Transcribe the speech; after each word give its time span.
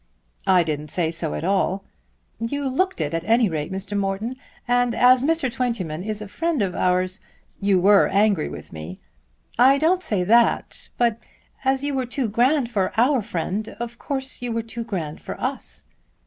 "I 0.47 0.63
didn't 0.63 0.87
say 0.89 1.11
so 1.11 1.35
at 1.35 1.43
all." 1.43 1.83
"You 2.39 2.67
looked 2.67 2.99
it 3.01 3.13
at 3.13 3.23
any 3.23 3.47
rate, 3.49 3.71
Mr. 3.71 3.95
Morton. 3.95 4.35
And 4.67 4.95
as 4.95 5.21
Mr. 5.21 5.53
Twentyman 5.53 6.01
is 6.01 6.23
a 6.23 6.27
friend 6.27 6.63
of 6.63 6.73
ours" 6.73 7.19
"You 7.69 7.79
were 7.79 8.07
angry 8.07 8.49
with 8.49 8.73
me." 8.73 8.97
"I 9.59 9.77
don't 9.77 10.01
say 10.01 10.23
that. 10.23 10.89
But 10.97 11.19
as 11.63 11.83
you 11.83 11.93
were 11.93 12.07
too 12.07 12.27
grand 12.29 12.71
for 12.71 12.91
our 12.99 13.21
friend 13.21 13.75
of 13.79 13.99
course 13.99 14.41
you 14.41 14.51
were 14.51 14.63
too 14.63 14.83
grand 14.83 15.21
for 15.21 15.39
us." 15.39 15.83